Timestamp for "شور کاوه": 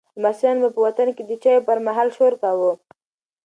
2.17-2.71